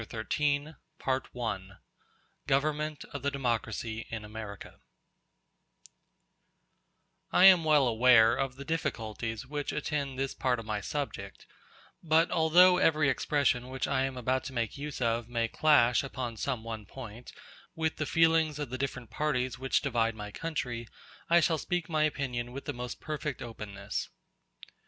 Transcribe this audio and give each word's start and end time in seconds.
Chapter 0.01 0.25
XIII: 0.35 0.73
Government 2.47 3.05
Of 3.13 3.21
The 3.21 3.29
Democracy 3.29 4.07
In 4.09 4.25
America—Part 4.25 4.81
I 7.31 7.41
I 7.41 7.45
am 7.45 7.63
well 7.63 7.87
aware 7.87 8.33
of 8.35 8.55
the 8.55 8.65
difficulties 8.65 9.45
which 9.45 9.71
attend 9.71 10.17
this 10.17 10.33
part 10.33 10.57
of 10.57 10.65
my 10.65 10.81
subject, 10.81 11.45
but 12.01 12.31
although 12.31 12.79
every 12.79 13.09
expression 13.09 13.67
which 13.69 13.87
I 13.87 14.01
am 14.05 14.17
about 14.17 14.43
to 14.45 14.53
make 14.53 14.75
use 14.75 15.01
of 15.01 15.29
may 15.29 15.47
clash, 15.47 16.01
upon 16.03 16.35
some 16.35 16.63
one 16.63 16.87
point, 16.87 17.31
with 17.75 17.97
the 17.97 18.07
feelings 18.07 18.57
of 18.57 18.71
the 18.71 18.79
different 18.79 19.11
parties 19.11 19.59
which 19.59 19.83
divide 19.83 20.15
my 20.15 20.31
country, 20.31 20.87
I 21.29 21.41
shall 21.41 21.59
speak 21.59 21.87
my 21.87 22.05
opinion 22.05 22.53
with 22.53 22.65
the 22.65 22.73
most 22.73 22.99
perfect 22.99 23.43
openness. 23.43 24.09